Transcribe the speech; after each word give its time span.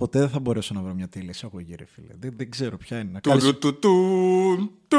Ποτέ 0.00 0.18
δεν 0.18 0.28
θα 0.28 0.38
μπορέσω 0.40 0.74
να 0.74 0.80
βρω 0.80 0.94
μια 0.94 1.08
τέλεια 1.08 1.30
εισαγωγή, 1.30 1.74
ρε 1.74 1.84
φίλε. 1.84 2.14
Δεν, 2.20 2.32
δεν 2.36 2.50
ξέρω 2.50 2.76
ποια 2.76 2.98
είναι. 2.98 3.10
Να 3.12 3.20
Τουρου 3.20 3.38
κάνεις- 3.38 3.58
του 3.58 3.78
του, 3.78 3.78
του, 4.88 4.98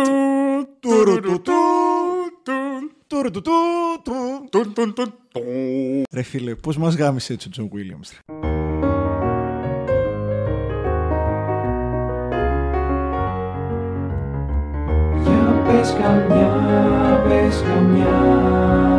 Τουρου 0.80 1.14
τουρου 1.14 1.22
του 1.22 1.42
του 1.42 1.52
του, 2.44 2.92
Τουρου 3.08 3.32
του 3.32 3.42
του 3.42 3.52
του. 4.04 4.14
τουν, 4.50 4.74
τουν, 4.74 4.94
τουν, 4.94 5.14
του. 5.32 5.44
Ρε 6.12 6.22
φίλε, 6.22 6.56
πώς 6.56 6.78
μας 6.78 6.96
γάμισε 6.96 7.34
έτσι 7.34 7.48
ο 7.48 7.52
Τζον 7.52 7.70
Williams. 7.74 8.10
ρε; 8.14 8.40
Για 15.24 15.62
πες 15.66 15.94
καμιά, 16.02 16.52
πες 17.28 17.64
καμιά 17.68 18.06
Καμιά 18.08 18.91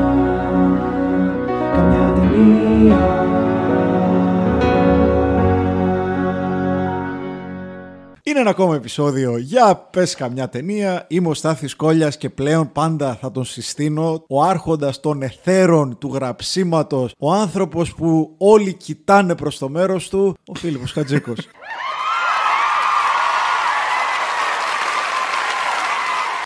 ένα 8.42 8.50
ακόμα 8.50 8.74
επεισόδιο 8.74 9.38
για 9.38 9.76
πες 9.90 10.14
καμιά 10.14 10.48
ταινία. 10.48 11.04
Είμαι 11.08 11.28
ο 11.28 11.34
Στάθης 11.34 11.76
Κόλλιας 11.76 12.16
και 12.16 12.30
πλέον 12.30 12.72
πάντα 12.72 13.14
θα 13.20 13.30
τον 13.30 13.44
συστήνω. 13.44 14.24
Ο 14.28 14.42
άρχοντας 14.42 15.00
των 15.00 15.22
εθέρων 15.22 15.98
του 15.98 16.10
γραψίματος. 16.14 17.14
Ο 17.18 17.32
άνθρωπος 17.32 17.94
που 17.94 18.34
όλοι 18.38 18.74
κοιτάνε 18.74 19.34
προς 19.34 19.58
το 19.58 19.68
μέρος 19.68 20.08
του. 20.08 20.36
Ο 20.46 20.54
Φίλιππος 20.54 20.92
Χατζίκος. 20.92 21.38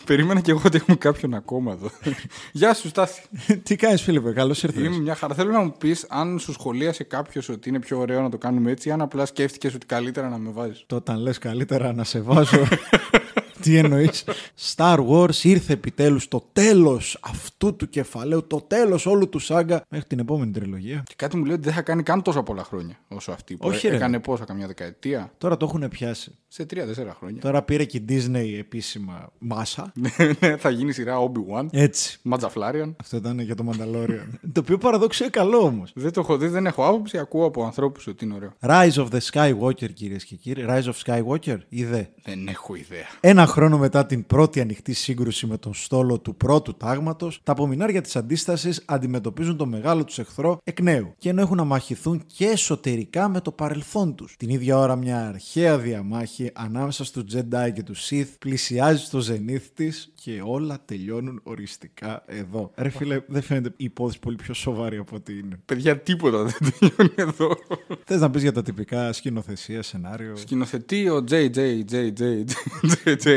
Περίμενα 0.07 0.39
και 0.39 0.51
εγώ 0.51 0.61
ότι 0.65 0.77
έχουμε 0.77 0.97
κάποιον 0.97 1.33
ακόμα 1.33 1.71
εδώ. 1.71 1.89
Γεια 2.51 2.73
σου, 2.73 2.87
Στάθη. 2.87 3.21
Τι 3.63 3.75
κάνεις 3.75 4.01
Φίλιππε, 4.01 4.31
καλώς 4.31 4.63
ήρθες. 4.63 4.83
Είμαι 4.83 4.97
μια 4.97 5.15
χαρά. 5.15 5.33
Θέλω 5.33 5.51
να 5.51 5.59
μου 5.59 5.75
πεις 5.77 6.05
αν 6.09 6.39
σου 6.39 6.51
σχολίασε 6.51 7.03
κάποιος 7.03 7.49
ότι 7.49 7.69
είναι 7.69 7.79
πιο 7.79 7.99
ωραίο 7.99 8.21
να 8.21 8.29
το 8.29 8.37
κάνουμε 8.37 8.71
έτσι, 8.71 8.89
ή 8.89 8.91
αν 8.91 9.01
απλά 9.01 9.25
σκέφτηκες 9.25 9.73
ότι 9.73 9.85
καλύτερα 9.85 10.29
να 10.29 10.37
με 10.37 10.49
βάζεις. 10.51 10.83
Το 10.87 10.95
όταν 10.95 11.19
λες 11.19 11.37
καλύτερα 11.37 11.93
να 11.93 12.03
σε 12.03 12.19
βάζω. 12.19 12.67
Τι 13.67 13.77
εννοείς; 13.77 14.23
Star 14.75 14.97
Wars 15.09 15.43
ήρθε 15.43 15.73
επιτέλους 15.73 16.27
το 16.27 16.49
τέλος 16.53 17.19
αυτού 17.21 17.75
του 17.75 17.89
κεφαλαίου, 17.89 18.47
το 18.47 18.61
τέλος 18.61 19.05
όλου 19.05 19.29
του 19.29 19.39
σάγκα 19.39 19.85
μέχρι 19.89 20.07
την 20.07 20.19
επόμενη 20.19 20.51
τριλογία. 20.51 21.03
Και 21.05 21.13
κάτι 21.17 21.37
μου 21.37 21.45
λέει 21.45 21.53
ότι 21.55 21.63
δεν 21.63 21.73
θα 21.73 21.81
κάνει 21.81 22.03
καν 22.03 22.21
τόσα 22.21 22.43
πολλά 22.43 22.63
χρόνια 22.63 22.99
όσο 23.07 23.31
αυτή. 23.31 23.55
Που 23.55 23.67
Όχι, 23.67 23.87
ρε. 23.87 23.95
έκανε 23.95 24.19
πόσα, 24.19 24.45
καμιά 24.45 24.67
δεκαετία. 24.67 25.31
Τώρα 25.37 25.57
το 25.57 25.65
έχουν 25.65 25.87
πιάσει. 25.89 26.37
Σε 26.49 26.65
τρία-τέσσερα 26.65 27.15
χρόνια. 27.19 27.41
Τώρα 27.41 27.61
πήρε 27.61 27.83
και 27.83 27.97
η 27.97 28.05
Disney 28.09 28.59
επίσημα 28.59 29.31
μάσα. 29.39 29.93
Ναι, 30.39 30.57
θα 30.57 30.69
γίνει 30.69 30.91
σειρά 30.91 31.17
Obi-Wan. 31.19 31.65
Έτσι. 31.71 32.19
Ματζαφλάριαν. 32.21 32.95
Αυτό 33.01 33.17
ήταν 33.17 33.39
για 33.39 33.55
το 33.55 33.63
Mandalorian. 33.71 34.39
το 34.53 34.59
οποίο 34.59 34.77
παραδόξω 34.77 35.23
είναι 35.23 35.31
καλό 35.31 35.57
όμως. 35.57 35.91
Δεν 35.95 36.11
το 36.11 36.19
έχω 36.19 36.37
δει, 36.37 36.47
δεν 36.47 36.65
έχω 36.65 36.87
άποψη. 36.87 37.17
Ακούω 37.17 37.45
από 37.45 37.65
ανθρώπους 37.65 38.07
ότι 38.07 38.25
είναι 38.25 38.33
ωραίο. 38.33 38.53
Rise 38.59 39.05
of 39.05 39.07
the 39.07 39.19
Skywalker, 39.31 39.93
κυρίες 39.93 40.23
και 40.23 40.35
κύριοι. 40.35 40.65
Rise 40.69 40.83
of 40.83 40.93
Skywalker, 41.05 41.57
είδε. 41.69 42.09
Δεν 42.23 42.47
έχω 42.47 42.75
ιδέα. 42.75 43.07
Ένα 43.19 43.45
χρόνο 43.57 43.77
μετά 43.77 44.05
την 44.05 44.25
πρώτη 44.25 44.61
ανοιχτή 44.61 44.93
σύγκρουση 44.93 45.45
με 45.47 45.57
τον 45.57 45.73
στόλο 45.73 46.19
του 46.19 46.35
πρώτου 46.35 46.73
τάγματος, 46.73 47.39
τα 47.43 47.51
απομεινάρια 47.51 48.01
της 48.01 48.15
αντίστασης 48.15 48.83
αντιμετωπίζουν 48.85 49.57
τον 49.57 49.69
μεγάλο 49.69 50.03
τους 50.03 50.19
εχθρό 50.19 50.59
εκ 50.63 50.81
νέου. 50.81 51.13
Και 51.17 51.29
ενώ 51.29 51.41
έχουν 51.41 51.57
να 51.57 51.63
μαχηθούν 51.63 52.23
και 52.35 52.45
εσωτερικά 52.45 53.29
με 53.29 53.41
το 53.41 53.51
παρελθόν 53.51 54.15
τους. 54.15 54.35
Την 54.37 54.49
ίδια 54.49 54.77
ώρα, 54.77 54.95
μια 54.95 55.27
αρχαία 55.27 55.77
διαμάχη 55.77 56.51
ανάμεσα 56.53 57.03
στους 57.05 57.23
Jedi 57.33 57.71
και 57.73 57.83
τους 57.83 58.09
Sith 58.09 58.27
πλησιάζει 58.39 59.05
στο 59.05 59.19
ζενήθ 59.19 59.67
της 59.73 60.11
και 60.23 60.41
όλα 60.45 60.79
τελειώνουν 60.85 61.39
οριστικά 61.43 62.23
εδώ. 62.25 62.71
Ρε 62.75 62.89
φίλε, 62.89 63.21
δεν 63.27 63.41
φαίνεται 63.41 63.69
η 63.77 63.83
υπόθεση 63.83 64.19
πολύ 64.19 64.35
πιο 64.35 64.53
σοβαρή 64.53 64.97
από 64.97 65.15
ό,τι 65.15 65.33
είναι. 65.33 65.59
Παιδιά, 65.65 65.99
τίποτα 65.99 66.43
δεν 66.43 66.73
τελειώνει 66.79 67.13
εδώ. 67.15 67.57
Θες 68.05 68.19
να 68.19 68.29
πεις 68.29 68.41
για 68.41 68.51
τα 68.51 68.61
τυπικά 68.61 69.13
σκηνοθεσία, 69.13 69.81
σενάριο; 69.81 70.35
Σκηνοθετεί 70.35 71.09
ο 71.09 71.23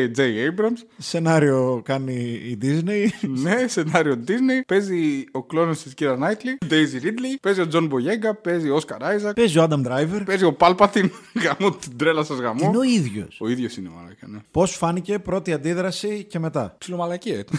JJJJJJJ 0.06 0.61
Abrams. 0.61 0.84
Σενάριο 0.98 1.83
κάνει 1.84 2.15
η 2.23 2.59
Disney. 2.62 3.06
ναι, 3.29 3.69
σενάριο 3.69 4.25
Disney. 4.27 4.61
Παίζει 4.66 5.25
ο 5.33 5.43
κλόνος 5.43 5.83
της 5.83 5.94
Kira 5.99 6.15
Knightley. 6.19 6.71
Daisy 6.71 7.05
Ridley. 7.05 7.37
Παίζει 7.43 7.61
ο 7.61 7.66
John 7.72 7.88
Boyega. 7.88 8.33
Παίζει 8.43 8.71
ο 8.71 8.81
Oscar 8.81 8.97
Isaac. 9.03 9.33
Παίζει 9.34 9.59
ο 9.59 9.66
Adam 9.71 9.87
Driver. 9.87 10.22
Παίζει 10.25 10.44
ο 10.44 10.56
Palpatine. 10.61 11.11
Γαμώ 11.44 11.72
την 11.72 11.97
τρέλα 11.97 12.25
σας 12.25 12.38
γαμώ. 12.38 12.65
Είναι 12.69 12.78
ο 12.78 12.83
ίδιος. 12.83 13.38
Ο 13.41 13.49
ίδιος 13.49 13.77
είναι 13.77 13.91
μαλακά, 13.97 14.27
ναι. 14.27 14.38
Πώς 14.50 14.77
φάνηκε 14.77 15.19
πρώτη 15.19 15.53
αντίδραση 15.53 16.25
και 16.28 16.38
μετά; 16.38 16.75
Ψιλομαλακία 16.78 17.38
ήταν. 17.38 17.59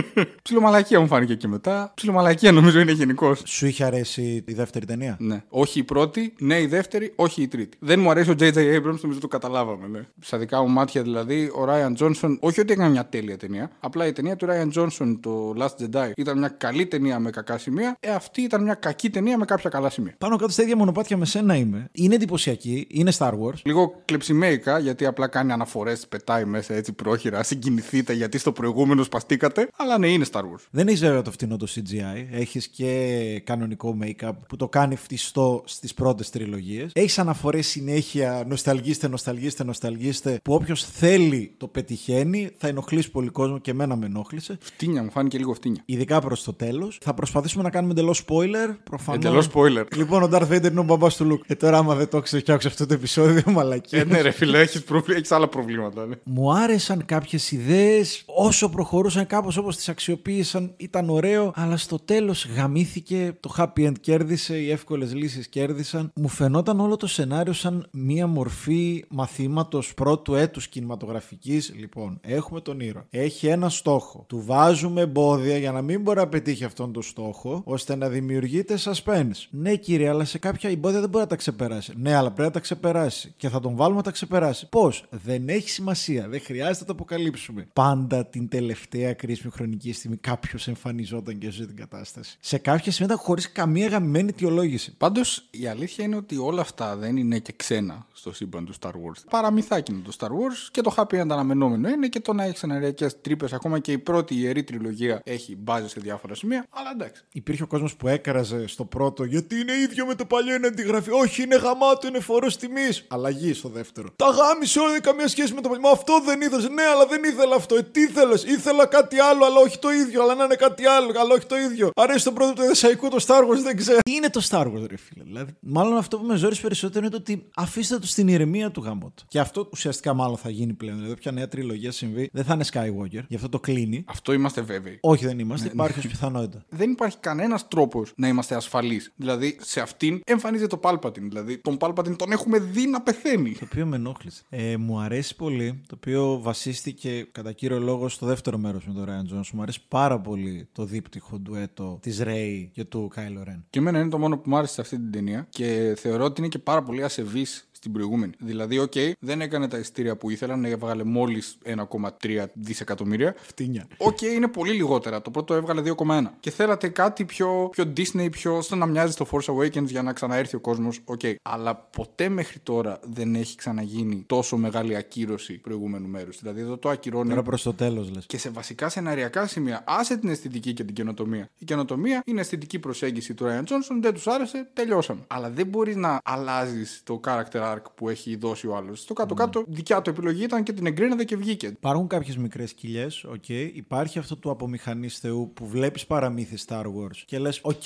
Ψιλομαλακία 0.42 1.00
μου 1.00 1.06
φάνηκε 1.06 1.34
και 1.34 1.48
μετά. 1.48 1.92
Ψιλομαλακία 1.94 2.52
νομίζω 2.52 2.80
είναι 2.80 2.92
γενικώς. 2.92 3.42
Σου 3.44 3.66
είχε 3.66 3.84
αρέσει 3.84 4.44
η 4.46 4.52
δεύτερη 4.52 4.86
ταινία; 4.86 5.16
Ναι. 5.20 5.42
Όχι 5.48 5.78
η 5.78 5.82
πρώτη, 5.82 6.34
ναι 6.38 6.60
η 6.60 6.66
δεύτερη, 6.66 7.12
όχι 7.16 7.42
η 7.42 7.48
τρίτη. 7.48 7.76
Δεν 7.80 8.00
μου 8.00 8.10
αρέσει 8.10 8.30
ο 8.30 8.34
J.J. 8.38 8.54
Abrams, 8.54 9.00
νομίζω 9.02 9.20
το 9.20 9.28
καταλάβαμε. 9.28 9.86
Ναι. 9.86 10.00
Στα 10.20 10.38
δικά 10.38 10.62
μου 10.62 10.68
μάτια 10.68 11.02
δηλαδή, 11.02 11.44
ο 11.44 11.66
Ryan 11.68 12.02
Johnson, 12.02 12.36
όχι 12.40 12.60
ότι 12.60 12.72
έκανε 12.72 12.90
μια 12.90 13.06
τέλεια 13.06 13.36
ταινία, 13.36 13.70
απλά 13.80 14.06
η 14.06 14.12
ταινία 14.12 14.36
του 14.36 14.46
Ryan 14.50 14.78
Johnson, 14.78 15.18
το 15.20 15.54
Last 15.58 15.84
Jedi, 15.84 16.10
ήταν 16.16 16.38
μια 16.38 16.48
καλή 16.48 16.86
ταινία 16.86 17.18
με 17.18 17.30
κακά 17.30 17.58
σημεία. 17.58 17.96
Ε, 18.00 18.10
αυτή 18.10 18.40
ήταν 18.42 18.62
μια 18.62 18.74
κακή 18.74 19.10
ταινία 19.10 19.38
με 19.38 19.44
κάποια 19.44 19.70
καλά 19.70 19.90
σημεία. 19.90 20.14
Πάνω 20.18 20.36
κάτω 20.36 20.52
στα 20.52 20.62
ίδια 20.62 20.76
μονοπάτια 20.76 21.16
με 21.16 21.24
σένα 21.24 21.56
είμαι. 21.56 21.88
Είναι 21.92 22.14
εντυπωσιακή, 22.14 22.86
είναι 22.90 23.12
Star 23.18 23.32
Wars. 23.32 23.60
Λίγο 23.62 24.02
κλεψιμέικα, 24.04 24.78
γιατί 24.78 25.06
απλά 25.06 25.26
κάνει 25.26 25.52
αναφορές, 25.52 26.06
πετάει 26.06 26.44
μέσα 26.44 26.74
έτσι 26.74 26.92
πρόχειρα, 26.92 27.42
συγκινηθείτε 27.42 28.12
γιατί 28.12 28.38
στο 28.38 28.52
προηγούμενο 28.52 29.02
σπαστήκατε. 29.02 29.68
Αλλά 29.82 29.98
ναι, 29.98 30.08
είναι 30.08 30.24
Star 30.32 30.40
Wars. 30.40 30.66
Δεν 30.70 30.88
έχει 30.88 30.98
βέβαια 30.98 31.22
το 31.22 31.30
φτηνό 31.30 31.56
το 31.56 31.66
CGI. 31.74 32.26
Έχεις 32.30 32.68
και 32.68 33.42
κανονικό 33.44 33.96
make-up 34.02 34.32
που 34.48 34.56
το 34.56 34.68
κάνει 34.68 34.96
φτιστό 34.96 35.62
στις 35.64 35.94
πρώτες 35.94 36.30
τριλογίες. 36.30 36.90
Έχεις 36.94 37.18
αναφορέ 37.18 37.60
συνέχεια, 37.60 38.44
νοσταλγίστε, 38.48 39.08
νοσταλγίστε, 39.08 39.64
νοσταλγίστε. 39.64 40.40
Που 40.44 40.54
όποιος 40.54 40.84
θέλει 40.84 41.54
το 41.56 41.66
πετυχαίνει, 41.66 42.50
θα 42.56 42.68
ενοχλήσει 42.68 43.10
πολύ 43.10 43.28
κόσμο 43.28 43.58
και 43.58 43.70
εμένα 43.70 43.96
με 43.96 44.06
ενόχλησε. 44.06 44.58
Φτύνια, 44.60 45.02
μου 45.02 45.10
φάνηκε 45.10 45.38
λίγο 45.38 45.54
φτύνια. 45.54 45.82
Ειδικά 45.84 46.20
προς 46.20 46.42
το 46.42 46.52
τέλος. 46.52 46.98
Θα 47.02 47.14
προσπαθήσουμε 47.14 47.62
να 47.62 47.70
κάνουμε 47.70 47.92
εντελώς 47.92 48.24
spoiler. 48.26 48.76
Προφανώς. 48.84 49.24
Εντελώς 49.24 49.48
spoiler. 49.54 49.84
Λοιπόν, 49.96 50.22
ο 50.22 50.28
Darth 50.32 50.48
Vader 50.48 50.70
είναι 50.70 50.80
ο 50.80 50.82
μπαμπάς 50.82 51.16
του 51.16 51.24
Λουκ. 51.24 51.44
Ε, 51.46 51.54
τώρα, 51.54 51.78
άμα 51.78 51.94
δεν 51.94 52.08
το 52.08 52.20
ξέρει 52.20 52.42
και 52.42 52.52
άκουσε 52.52 52.68
αυτό 52.68 52.86
το 52.86 52.94
επεισόδιο, 52.94 53.42
μαλακή. 53.46 53.96
Ε, 53.96 54.04
ναι, 54.04 54.20
ρε 54.20 54.30
φίλε, 54.30 54.60
έχεις 54.60 54.84
έχεις 55.08 55.32
άλλα 55.32 55.48
προβλήματα. 55.48 56.06
Ναι. 56.06 56.14
Μου 56.24 56.52
άρεσαν 56.52 57.04
κάποιες 57.04 57.50
ιδέες 57.50 58.22
όσο 58.26 58.68
προχωρούσαν, 58.68 59.26
κάπως 59.26 59.56
όπως 59.56 59.71
τις 59.76 59.88
αξιοποίησαν, 59.88 60.74
ήταν 60.76 61.10
ωραίο, 61.10 61.52
αλλά 61.54 61.76
στο 61.76 61.98
τέλος 61.98 62.46
γαμήθηκε. 62.46 63.36
Το 63.40 63.54
happy 63.56 63.86
end 63.86 63.98
κέρδισε, 64.00 64.58
οι 64.58 64.70
εύκολες 64.70 65.14
λύσεις 65.14 65.48
κέρδισαν. 65.48 66.12
Μου 66.14 66.28
φαινόταν 66.28 66.80
όλο 66.80 66.96
το 66.96 67.06
σενάριο 67.06 67.52
σαν 67.52 67.86
μία 67.90 68.26
μορφή 68.26 69.04
μαθήματος 69.08 69.94
πρώτου 69.94 70.34
έτους 70.34 70.68
κινηματογραφικής. 70.68 71.72
Λοιπόν, 71.76 72.18
έχουμε 72.20 72.60
τον 72.60 72.80
ήρωα. 72.80 73.06
Έχει 73.10 73.46
ένα 73.46 73.68
στόχο. 73.68 74.24
Του 74.28 74.42
βάζουμε 74.46 75.00
εμπόδια 75.00 75.56
για 75.56 75.72
να 75.72 75.82
μην 75.82 76.00
μπορεί 76.00 76.18
να 76.18 76.28
πετύχει 76.28 76.64
αυτόν 76.64 76.92
τον 76.92 77.02
στόχο, 77.02 77.62
ώστε 77.64 77.94
να 77.96 78.08
δημιουργείται 78.08 78.78
suspense. 78.84 79.46
Ναι, 79.50 79.76
κύριε, 79.76 80.08
αλλά 80.08 80.24
σε 80.24 80.38
κάποια 80.38 80.70
εμπόδια 80.70 81.00
δεν 81.00 81.08
μπορεί 81.08 81.24
να 81.24 81.30
τα 81.30 81.36
ξεπεράσει. 81.36 81.92
Ναι, 81.96 82.14
αλλά 82.14 82.30
πρέπει 82.30 82.48
να 82.48 82.50
τα 82.50 82.60
ξεπεράσει. 82.60 83.34
Και 83.36 83.48
θα 83.48 83.60
τον 83.60 83.76
βάλουμε 83.76 83.96
να 83.96 84.02
τα 84.02 84.10
ξεπεράσει. 84.10 84.68
Πώς; 84.68 85.04
Δεν 85.10 85.48
έχει 85.48 85.68
σημασία. 85.70 86.28
Δεν 86.28 86.40
χρειάζεται 86.40 86.78
να 86.80 86.86
το 86.86 86.92
αποκαλύψουμε. 86.92 87.68
Πάντα 87.72 88.26
την 88.26 88.48
τελευταία 88.48 89.12
κρίσιμη 89.12 89.52
χρονική 89.62 89.92
στιγμή 89.92 90.16
κάποιος 90.16 90.68
εμφανιζόταν 90.68 91.38
και 91.38 91.50
ζει 91.50 91.66
την 91.66 91.76
κατάσταση. 91.76 92.36
Σε 92.40 92.58
κάποια 92.58 92.92
σημεία 92.92 93.16
χωρίς 93.16 93.52
καμία 93.52 93.88
γαμμένη 93.88 94.28
αιτιολόγηση. 94.28 94.94
Πάντως 94.96 95.44
η 95.50 95.66
αλήθεια 95.66 96.04
είναι 96.04 96.16
ότι 96.16 96.36
όλα 96.36 96.60
αυτά 96.60 96.96
δεν 96.96 97.16
είναι 97.16 97.38
και 97.38 97.52
ξένα 97.56 98.06
στο 98.12 98.32
σύμπαν 98.32 98.64
του 98.64 98.74
Star 98.80 98.88
Wars. 98.88 99.22
Παραμυθάκι 99.30 99.92
είναι 99.92 100.02
το 100.04 100.16
Star 100.18 100.26
Wars 100.28 100.68
και 100.70 100.80
το 100.80 100.94
happy 100.96 101.14
end 101.14 101.28
αναμενόμενο 101.30 101.88
είναι 101.88 102.08
και 102.08 102.20
το 102.20 102.32
να 102.32 102.44
έχεις 102.44 102.58
σεναριακέ 102.58 103.06
τρύπες. 103.06 103.52
Ακόμα 103.52 103.78
και 103.78 103.92
η 103.92 103.98
πρώτη 103.98 104.34
ιερή 104.34 104.64
τριλογία 104.64 105.20
έχει 105.24 105.56
μπάζει 105.56 105.88
σε 105.88 106.00
διάφορα 106.00 106.34
σημεία. 106.34 106.66
Αλλά 106.70 106.90
εντάξει. 106.90 107.22
Υπήρχε 107.32 107.62
ο 107.62 107.66
κόσμος 107.66 107.96
που 107.96 108.08
έκραζε 108.08 108.66
στο 108.66 108.84
πρώτο 108.84 109.24
γιατί 109.24 109.60
είναι 109.60 109.72
ίδιο 109.72 110.06
με 110.06 110.14
το 110.14 110.24
παλιό, 110.24 110.54
είναι 110.54 110.66
αντιγραφή. 110.66 111.10
Όχι, 111.10 111.42
είναι 111.42 111.56
γαμάτο, 111.56 112.06
είναι 112.06 112.20
φορός 112.20 112.56
τιμής. 112.56 113.04
Αλλαγή 113.08 113.52
στο 113.52 113.68
δεύτερο. 113.68 114.08
Τα 114.16 114.26
γάμισε 114.26 114.80
όλα, 114.80 114.90
δεν 114.90 115.02
καμία 115.02 115.28
σχέση 115.28 115.54
με 115.54 115.60
το 115.60 115.68
παλιό. 115.68 115.82
Μα 115.82 115.90
αυτό 115.90 116.20
δεν 116.20 116.40
ήθελε. 116.40 116.68
Ναι, 116.68 116.82
αλλά 116.82 117.06
δεν 117.06 117.24
ήθελα 117.24 117.54
αυτό. 117.54 117.74
Ε, 117.76 117.82
τι 117.82 118.00
ήθελες. 118.00 118.44
Ήθελα 118.44 118.86
κάτι 118.86 119.18
άλλο, 119.18 119.44
αλλά 119.52 119.60
όχι 119.60 119.78
το 119.78 119.90
ίδιο. 119.90 120.22
Αλλά 120.22 120.34
να 120.34 120.44
είναι 120.44 120.54
κάτι 120.54 120.86
άλλο, 120.86 121.12
αλλά 121.20 121.34
όχι 121.34 121.46
το 121.46 121.56
ίδιο. 121.56 121.90
Αρέσει 121.94 122.24
το 122.24 122.32
πρώτο 122.32 122.52
του 122.52 122.62
Εδεσαϊκού, 122.62 123.08
το 123.08 123.24
Star 123.26 123.42
Wars, 123.48 123.62
δεν 123.62 123.76
ξέρω. 123.76 123.98
Τι 124.02 124.14
είναι 124.14 124.30
το 124.30 124.46
Star 124.50 124.66
Wars, 124.66 124.86
ρε 124.88 124.96
φίλε; 124.96 125.24
Δηλαδή, 125.24 125.52
μάλλον 125.60 125.96
αυτό 125.96 126.18
που 126.18 126.26
με 126.26 126.36
ζόρισε 126.36 126.60
περισσότερο 126.60 127.00
είναι 127.00 127.14
το 127.14 127.16
ότι 127.16 127.48
αφήστε 127.54 127.98
το 127.98 128.06
στην 128.06 128.28
ηρεμία 128.28 128.70
του 128.70 128.82
γαμότ. 128.82 129.18
Και 129.28 129.40
αυτό 129.40 129.68
ουσιαστικά 129.72 130.14
μάλλον 130.14 130.36
θα 130.36 130.50
γίνει 130.50 130.72
πλέον. 130.72 130.96
Δηλαδή, 130.96 131.12
όποια 131.12 131.32
νέα 131.32 131.48
τριλογία 131.48 131.92
συμβεί, 131.92 132.28
δεν 132.32 132.44
θα 132.44 132.54
είναι 132.54 132.64
Skywalker. 132.72 133.24
Γι' 133.28 133.34
αυτό 133.34 133.48
το 133.48 133.60
κλείνει. 133.60 134.04
Αυτό 134.08 134.32
είμαστε 134.32 134.60
βέβαιοι. 134.60 134.98
Όχι, 135.00 135.26
δεν 135.26 135.38
είμαστε. 135.38 135.70
Υπάρχει 135.72 135.98
ως 135.98 136.06
πιθανότητα. 136.06 136.64
Δεν 136.68 136.90
υπάρχει 136.90 137.16
κανένας 137.20 137.68
τρόπος 137.68 138.12
να 138.16 138.28
είμαστε 138.28 138.54
ασφαλείς. 138.54 139.12
Δηλαδή 139.16 139.58
σε 139.60 139.80
αυτήν 139.80 140.20
εμφανίζεται 140.24 140.76
το 140.76 140.80
Palpatine. 140.82 141.20
Δηλαδή 141.20 141.58
τον 141.58 141.76
Palpatine 141.80 142.16
τον 142.16 142.32
έχουμε 142.32 142.58
δει 142.58 142.86
να 142.86 143.00
πεθαίνει. 143.00 143.52
Το 143.52 143.64
οποίο 143.64 143.86
με 143.86 143.96
ενόχλησε. 143.96 144.42
Ε, 144.48 144.76
μου 144.76 145.00
αρέσει 145.00 145.36
πολύ, 145.36 145.80
το 145.86 145.94
οποίο 145.96 146.38
βασίστηκε 146.42 147.28
κατά 147.32 147.52
κύριο 147.52 147.78
λόγο 147.78 148.08
στο 148.08 148.26
δεύτερο 148.26 148.58
μέρος 148.58 148.86
με 148.86 148.92
τον 148.92 149.06
Rian 149.08 149.34
Johnson. 149.34 149.41
Μου 149.52 149.62
αρέσει 149.62 149.80
πάρα 149.88 150.20
πολύ 150.20 150.68
το 150.72 150.84
δίπτυχο 150.84 151.38
ντουέτο 151.38 151.98
της 152.02 152.20
Rey 152.24 152.68
και 152.72 152.84
του 152.84 153.10
Kylo 153.16 153.48
Ren. 153.48 153.60
Και 153.70 153.78
εμένα 153.78 153.98
είναι 153.98 154.08
το 154.08 154.18
μόνο 154.18 154.38
που 154.38 154.50
μου 154.50 154.56
άρεσε 154.56 154.72
σε 154.72 154.80
αυτή 154.80 154.96
την 154.96 155.10
ταινία 155.10 155.46
και 155.50 155.94
θεωρώ 155.98 156.24
ότι 156.24 156.40
είναι 156.40 156.48
και 156.48 156.58
πάρα 156.58 156.82
πολύ 156.82 157.02
ασεβής 157.02 157.68
στην 157.82 157.94
προηγούμενη. 157.94 158.32
Δηλαδή, 158.38 158.78
οκ, 158.78 158.92
δεν 159.18 159.40
έκανε 159.40 159.68
τα 159.68 159.78
εισιτήρια 159.78 160.16
που 160.16 160.30
ήθελαν, 160.30 160.64
έβγαλε 160.64 161.04
μόλις 161.04 161.58
1,3 161.64 162.44
δισεκατομμύρια. 162.52 163.34
Φτήνια. 163.38 163.86
Οκ, 163.96 164.22
είναι 164.22 164.48
πολύ 164.48 164.72
λιγότερα. 164.72 165.22
Το 165.22 165.30
πρώτο 165.30 165.54
έβγαλε 165.54 165.82
2,1. 165.82 166.22
Και 166.40 166.50
θέλατε 166.50 166.88
κάτι 166.88 167.24
πιο, 167.24 167.68
πιο 167.70 167.92
Disney, 167.96 168.28
πιο 168.30 168.56
ώστε 168.56 168.76
να 168.76 168.86
μοιάζει 168.86 169.12
στο 169.12 169.26
Force 169.30 169.54
Awakens 169.54 169.84
για 169.84 170.02
να 170.02 170.12
ξαναέρθει 170.12 170.56
ο 170.56 170.60
κόσμος. 170.60 171.00
Οκ. 171.04 171.20
Αλλά 171.42 171.76
ποτέ 171.76 172.28
μέχρι 172.28 172.58
τώρα 172.58 173.00
δεν 173.02 173.34
έχει 173.34 173.56
ξαναγίνει 173.56 174.24
τόσο 174.26 174.56
μεγάλη 174.56 174.96
ακύρωση 174.96 175.58
προηγούμενου 175.58 176.08
μέρους. 176.08 176.38
Δηλαδή, 176.38 176.60
εδώ 176.60 176.76
το 176.76 176.88
ακυρώνει. 176.88 177.28
Τώρα 177.28 177.42
προς 177.42 177.62
το 177.62 177.74
τέλος 177.74 178.10
λες. 178.10 178.26
Και 178.26 178.38
σε 178.38 178.50
βασικά 178.50 178.88
σεναριακά 178.88 179.46
σημεία, 179.46 179.84
άσε 179.86 180.16
την 180.16 180.28
αισθητική 180.28 180.72
και 180.72 180.84
την 180.84 180.94
καινοτομία. 180.94 181.48
Η 181.58 181.64
καινοτομία 181.64 182.22
είναι 182.26 182.40
αισθητική 182.40 182.78
προσέγγιση 182.78 183.34
του 183.34 183.44
Rian 183.44 183.62
Johnson, 183.62 183.98
δεν 184.00 184.14
τους 184.14 184.26
άρεσε, 184.26 184.70
τελειώσαμε. 184.72 185.20
Αλλά 185.26 185.50
δεν 185.50 185.66
μπορείς 185.66 185.96
να 185.96 186.20
αλλάζεις 186.24 187.00
το 187.04 187.20
character 187.26 187.71
arc 187.74 187.82
που 187.94 188.08
έχει 188.08 188.36
δώσει 188.36 188.66
ο 188.66 188.76
άλλος. 188.76 189.00
Στο 189.00 189.14
κάτω-κάτω, 189.14 189.64
δικιά 189.66 190.02
του 190.02 190.10
επιλογή 190.10 190.42
ήταν 190.44 190.62
και 190.62 190.72
την 190.72 190.86
εγκρίνατε 190.86 191.24
και 191.24 191.36
βγήκε. 191.36 191.66
Υπάρχουν 191.66 192.06
κάποιες 192.06 192.36
μικρές 192.36 192.72
κοιλιέ, 192.72 193.06
οκ. 193.32 193.48
Υπάρχει 193.48 194.18
αυτό 194.18 194.36
του 194.36 194.50
από 194.50 194.69
μηχανής 194.69 195.18
Θεού 195.18 195.50
που 195.54 195.66
βλέπεις 195.66 196.06
παραμύθι 196.06 196.56
Star 196.68 196.82
Wars 196.84 197.16
και 197.26 197.38
λες, 197.38 197.58
οκ, 197.62 197.82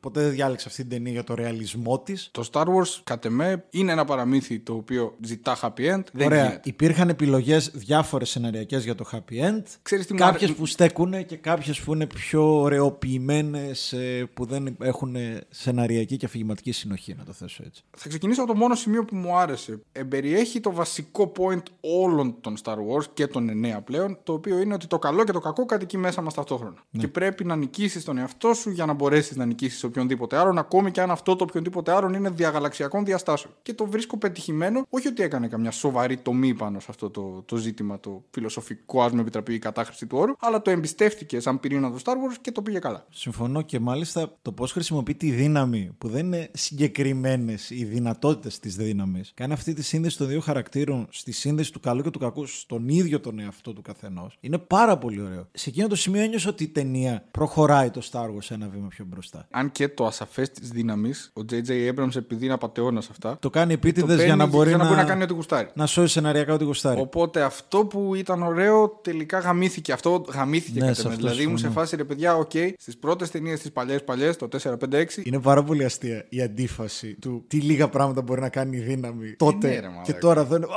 ποτέ 0.00 0.20
δεν 0.20 0.30
διάλεξα 0.30 0.68
αυτή 0.68 0.80
την 0.80 0.90
ταινία 0.90 1.12
για 1.12 1.24
το 1.24 1.34
ρεαλισμό 1.34 2.00
της. 2.00 2.28
Το 2.32 2.48
Star 2.52 2.64
Wars, 2.64 3.00
κατ' 3.04 3.24
εμέ, 3.24 3.64
είναι 3.70 3.92
ένα 3.92 4.04
παραμύθι 4.04 4.58
το 4.58 4.74
οποίο 4.74 5.16
ζητά 5.24 5.58
happy 5.62 5.94
end. 5.94 6.02
Δεν 6.12 6.26
Ωραία. 6.26 6.44
γίνεται. 6.44 6.60
Υπήρχαν 6.64 7.08
επιλογές 7.08 7.70
διάφορες 7.74 8.30
σεναριακές 8.30 8.84
για 8.84 8.94
το 8.94 9.04
happy 9.12 9.44
end. 9.48 9.62
Ξέρεις 9.82 10.06
τι 10.06 10.12
μου 10.12 10.18
Κάποιες 10.18 10.42
άρε- 10.42 10.56
που 10.56 10.66
στέκουν 10.66 11.26
και 11.26 11.36
κάποιες 11.36 11.80
που 11.80 11.94
είναι 11.94 12.06
πιο 12.06 12.60
ωραιοποιημένες, 12.60 13.70
που 14.34 14.44
δεν 14.44 14.76
έχουν 14.80 15.16
σεναριακή 15.50 16.16
και 16.16 16.26
αφηγηματική 16.26 16.72
συνοχή, 16.72 17.14
να 17.18 17.24
το 17.24 17.32
θέσω 17.32 17.62
έτσι. 17.66 17.82
Θα 17.96 18.08
ξεκινήσω 18.08 18.42
από 18.42 18.52
το 18.52 18.58
μόνο 18.58 18.74
σημείο 18.74 19.04
που 19.04 19.16
μου 19.16 19.29
άρεσε. 19.38 19.80
Εμπεριέχει 19.92 20.60
το 20.60 20.72
βασικό 20.72 21.32
point 21.38 21.62
όλων 21.80 22.36
των 22.40 22.56
Star 22.62 22.74
Wars 22.74 23.04
και 23.14 23.26
των 23.26 23.50
9 23.76 23.80
πλέον, 23.84 24.18
το 24.22 24.32
οποίο 24.32 24.58
είναι 24.58 24.74
ότι 24.74 24.86
το 24.86 24.98
καλό 24.98 25.24
και 25.24 25.32
το 25.32 25.40
κακό 25.40 25.64
κατοικεί 25.66 25.98
μέσα 25.98 26.22
μας 26.22 26.34
ταυτόχρονα. 26.34 26.82
Και 26.98 27.08
πρέπει 27.08 27.44
να 27.44 27.56
νικήσεις 27.56 28.04
τον 28.04 28.18
εαυτό 28.18 28.54
σου 28.54 28.70
για 28.70 28.86
να 28.86 28.92
μπορέσεις 28.92 29.36
να 29.36 29.44
νικήσεις 29.44 29.84
οποιονδήποτε 29.84 30.36
άλλον, 30.36 30.58
ακόμη 30.58 30.90
και 30.90 31.00
αν 31.00 31.10
αυτό 31.10 31.36
το 31.36 31.44
οποιονδήποτε 31.44 31.92
άλλον 31.92 32.14
είναι 32.14 32.30
διαγαλαξιακών 32.30 33.04
διαστάσεων. 33.04 33.54
Και 33.62 33.74
το 33.74 33.86
βρίσκω 33.86 34.18
πετυχημένο, 34.18 34.86
όχι 34.88 35.08
ότι 35.08 35.22
έκανε 35.22 35.48
καμιά 35.48 35.70
σοβαρή 35.70 36.16
τομή 36.16 36.54
πάνω 36.54 36.80
σε 36.80 36.86
αυτό 36.90 37.10
το, 37.10 37.42
το 37.46 37.56
ζήτημα, 37.56 38.00
το 38.00 38.24
φιλοσοφικό, 38.30 39.02
ας 39.02 39.12
με 39.12 39.20
επιτραπεί 39.20 39.54
η 39.54 39.58
κατάχρηση 39.58 40.06
του 40.06 40.18
όρου, 40.18 40.32
αλλά 40.40 40.62
το 40.62 40.70
εμπιστεύτηκε 40.70 41.40
σαν 41.40 41.60
πυρήνα 41.60 41.90
του 41.90 41.98
Star 42.04 42.12
Wars 42.12 42.36
και 42.40 42.52
το 42.52 42.62
πήγε 42.62 42.78
καλά. 42.78 43.06
Συμφωνώ 43.10 43.62
και 43.62 43.80
μάλιστα 43.80 44.38
το 44.42 44.52
πώς 44.52 44.72
χρησιμοποιεί 44.72 45.14
τη 45.14 45.30
δύναμη 45.30 45.90
που 45.98 46.08
δεν 46.08 46.26
είναι 46.26 46.50
συγκεκριμένες 46.52 47.70
οι 47.70 47.84
δυνατότητες 47.84 48.58
της 48.58 48.76
δύναμης. 48.76 49.19
Κάνει 49.34 49.52
αυτή 49.52 49.72
τη 49.72 49.82
σύνδεση 49.82 50.16
των 50.18 50.26
δύο 50.28 50.40
χαρακτήρων 50.40 51.06
στη 51.10 51.32
σύνδεση 51.32 51.72
του 51.72 51.80
καλού 51.80 52.02
και 52.02 52.10
του 52.10 52.18
κακού 52.18 52.46
στον 52.46 52.88
ίδιο 52.88 53.20
τον 53.20 53.38
εαυτό 53.38 53.72
του 53.72 53.82
καθενός. 53.82 54.36
Είναι 54.40 54.58
πάρα 54.58 54.98
πολύ 54.98 55.20
ωραίο. 55.22 55.48
Σε 55.52 55.68
εκείνο 55.70 55.86
το 55.86 55.96
σημείο 55.96 56.22
ένιωσα 56.22 56.48
ότι 56.48 56.64
η 56.64 56.68
ταινία 56.68 57.24
προχωράει 57.30 57.90
το 57.90 58.00
Star 58.12 58.24
Wars 58.26 58.50
ένα 58.50 58.68
βήμα 58.68 58.86
πιο 58.88 59.04
μπροστά. 59.08 59.46
Αν 59.50 59.72
και 59.72 59.88
το 59.88 60.06
ασαφές 60.06 60.50
της 60.50 60.68
δύναμης, 60.68 61.32
ο 61.34 61.40
J.J. 61.50 61.94
Abrams, 61.94 62.16
επειδή 62.16 62.44
είναι 62.44 62.54
απατεώνας 62.54 63.08
αυτά, 63.10 63.36
Το 63.40 63.50
κάνει 63.50 63.72
το 63.72 63.72
επίτηδες 63.72 64.08
παίρνει 64.08 64.24
για 64.24 64.36
να 64.36 64.46
μπορεί 64.46 64.68
για 64.68 64.76
να, 64.76 64.82
να, 64.82 64.88
μπορεί 64.88 65.00
να 65.02 65.06
κάνει 65.08 65.22
ό,τι 65.22 65.32
γουστάρει. 65.32 65.68
να 65.74 65.86
σώσει 65.86 66.12
σεναριακά 66.12 66.54
ό,τι 66.54 66.64
γουστάρει. 66.64 67.00
Οπότε 67.00 67.42
αυτό 67.42 67.84
που 67.86 68.14
ήταν 68.14 68.42
ωραίο 68.42 68.88
τελικά 69.02 69.38
γαμήθηκε. 69.38 69.92
Αυτό 69.92 70.24
γαμήθηκε 70.32 70.80
Ναι, 70.80 70.86
ναι, 70.86 70.92
σε 70.92 70.96
κατά 71.02 71.08
με. 71.08 71.14
αυτός 71.14 71.30
Δηλαδή 71.30 71.44
ήμουν 71.46 71.58
σε 71.58 71.64
συμφωνώ. 71.64 71.84
φάση 71.84 71.96
ρε 71.96 72.04
παιδιά, 72.04 72.36
οκ, 72.36 72.50
στις 72.78 72.96
πρώτες 72.98 73.30
ταινίες 73.30 73.60
τι 73.60 73.70
παλιές 73.70 74.04
παλιές, 74.04 74.36
το 74.36 74.48
4, 74.62 74.76
5, 74.78 74.98
6. 74.98 75.06
Είναι 75.22 75.40
πάρα 75.40 75.62
πολύ 75.64 75.84
αστεία 75.84 76.26
η 76.28 76.42
αντίφαση 76.42 77.14
του 77.20 77.44
τι 77.46 77.56
λίγα 77.60 77.88
πράγματα 77.88 78.22
μπορεί 78.22 78.40
να 78.40 78.48
κάνει 78.48 78.76
η 78.76 78.80
δύναμη 78.80 79.09
τότε 79.36 79.68
Ναι, 79.68 79.74
ρε, 79.74 79.88
μαλάκα. 79.88 80.02
και 80.02 80.12
τώρα 80.12 80.44
δεν. 80.44 80.64
Α, 80.64 80.68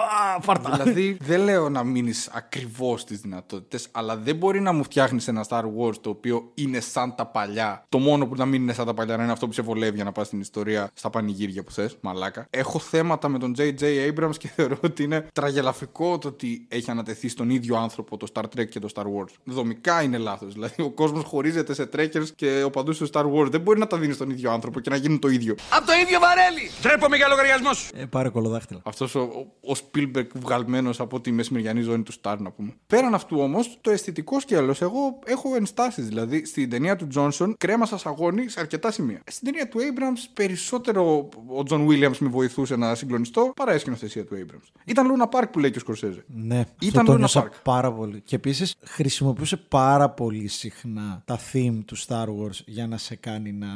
φάρτα! 0.41 0.69
δηλαδή 0.71 1.18
δεν 1.21 1.41
λέω 1.44 1.69
να 1.69 1.83
μείνεις 1.83 2.30
ακριβώς 2.33 3.01
στις 3.01 3.19
δυνατότητες, 3.21 3.88
αλλά 3.91 4.18
δεν 4.18 4.35
μπορεί 4.35 4.62
να 4.62 4.71
μου 4.71 4.83
φτιάχνεις 4.83 5.27
ένα 5.27 5.45
Star 5.50 5.63
Wars 5.63 5.95
το 6.01 6.09
οποίο 6.09 6.51
είναι 6.53 6.80
σαν 6.80 7.15
τα 7.15 7.25
παλιά. 7.25 7.85
Το 7.89 7.97
μόνο 8.00 8.25
που 8.27 8.35
να 8.35 8.45
μην 8.45 8.62
είναι 8.62 8.74
σαν 8.74 8.85
τα 8.85 8.94
παλιά 8.94 9.18
να 9.18 9.24
είναι 9.24 9.31
αυτό 9.31 9.47
που 9.47 9.53
σε 9.53 9.62
βολεύει 9.62 9.95
για 9.95 10.03
να 10.03 10.12
πας 10.12 10.27
στην 10.27 10.39
ιστορία 10.39 10.89
στα 10.94 11.09
πανηγύρια 11.09 11.63
που 11.63 11.71
θες, 11.71 11.97
μαλάκα. 12.01 12.47
Έχω 12.50 12.80
θέματα 12.80 13.27
με 13.30 13.39
τον 13.39 13.56
J.J. 13.57 13.81
Abrams 14.13 14.38
και 14.38 14.47
θεωρώ 14.56 14.77
ότι 14.83 15.03
είναι 15.03 15.27
τραγελαφικό 15.33 16.18
το 16.18 16.27
ότι 16.27 16.65
έχει 16.69 16.91
ανατεθεί 16.91 17.27
στον 17.27 17.50
ίδιο 17.50 17.75
άνθρωπο 17.77 18.18
το 18.18 18.27
Star 18.33 18.44
Trek 18.44 18.68
και 18.69 18.79
το 18.79 18.89
Star 18.95 19.03
Wars. 19.03 19.33
Δομικά 19.44 20.01
είναι 20.01 20.18
λάθος. 20.18 20.53
Δηλαδή 20.53 20.81
ο 20.81 20.89
κόσμος 20.89 21.24
χωρίζεται 21.24 21.74
σε 21.74 21.89
Trekkers 21.95 22.27
και 22.36 22.63
οπαδού 22.65 22.91
του 22.97 23.09
Star 23.13 23.25
Wars. 23.33 23.47
Δεν 23.50 23.62
μπορεί 23.62 23.79
να 23.79 23.88
τα 23.88 23.97
δίνεις 23.97 24.15
στον 24.15 24.29
ίδιο 24.29 24.51
άνθρωπο 24.51 24.79
και 24.79 24.89
να 24.89 24.95
γίνουν 24.95 25.19
το 25.19 25.27
ίδιο. 25.27 25.56
Από 25.69 25.86
το 25.86 25.91
ίδιο 26.03 26.19
βαρέλι. 26.19 26.69
Ντρέπομαι 26.81 27.15
για 27.15 27.27
λογαριασμό 27.27 27.74
σου. 27.74 27.89
Ε, 27.95 28.06
πάρε 28.24 28.30
κολοδάχτυλα. 28.36 28.81
Αυτός 28.84 29.16
ο, 29.16 29.20
ο, 29.22 29.72
ο 29.72 29.75
Spielberg 29.78 30.28
βγαλμένος 30.36 31.00
από 31.00 31.22
τη 31.22 31.31
μεσημεριανή 31.31 31.81
ζώνη 31.81 32.04
του 32.04 32.14
Star, 32.22 32.36
να 32.40 32.52
πούμε. 32.52 32.74
Πέραν 32.88 33.14
αυτού 33.14 33.40
όμως, 33.40 33.78
το 33.81 33.92
αισθητικό 33.92 34.40
σκέλος, 34.40 34.81
εγώ 34.81 35.20
έχω 35.25 35.56
ενστάσεις. 35.56 36.08
Δηλαδή, 36.08 36.46
στην 36.46 36.70
ταινία 36.70 36.96
του 36.96 37.08
Johnson, 37.16 37.54
κρέμασα 37.58 37.98
σαγόνι 37.98 38.50
σε 38.50 38.60
αρκετά 38.60 38.92
σημεία. 38.92 39.22
Στην 39.31 39.46
ταινία 39.52 39.68
του 39.68 39.80
Abrams, 39.80 40.30
περισσότερο 40.34 41.30
ο 41.48 41.64
John 41.70 41.88
Williams 41.88 42.18
με 42.20 42.28
βοηθούσε 42.30 42.75
να 42.75 42.96
συγκλονιστώ 42.96 43.54
παρά 43.56 43.75
η 43.75 43.78
σκηνοθεσία 43.78 44.25
του 44.25 44.36
Abrams. 44.36 44.68
Ήταν 44.86 45.08
Luna 45.12 45.40
Park 45.40 45.46
που 45.52 45.60
λέει 45.60 45.72
και 45.72 45.78
ο 45.78 45.81
Σκορσέζε. 45.81 46.24
Ναι, 46.28 46.64
Ήταν 46.80 47.00
αυτό 47.00 47.04
το 47.06 47.14
Luna 47.14 47.18
νιώσα 47.18 47.44
Park. 47.48 47.52
πάρα 47.64 47.94
πολύ. 47.94 48.22
Και 48.22 48.36
επίσης 48.36 48.75
χρησιμοποιούσε 48.84 49.58
πάρα 49.58 50.10
πολύ 50.10 50.48
συχνά 50.48 51.22
τα 51.25 51.40
theme 51.54 51.80
του 51.86 51.98
Star 51.98 52.25
Wars 52.28 52.60
για 52.66 52.88
να 52.88 52.98
σε 52.98 53.16
κάνει 53.16 53.52
να 53.52 53.68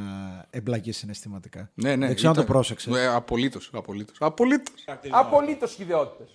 εμπλακείς 0.50 0.98
συναισθηματικά. 0.98 1.70
Ναι, 1.74 1.96
ναι. 1.96 2.06
Δεν 2.06 2.16
ξέρω 2.16 2.30
αν 2.30 2.36
το 2.36 2.42
ήταν- 2.42 2.54
πρόσεξες. 2.54 2.96
Ε, 2.96 3.08
απολύτως. 3.08 3.70
Απολύτως. 4.28 4.84
Απολύτως. 4.86 5.20
Απολύτως 5.20 5.78
ιδιότητε. 5.80 6.28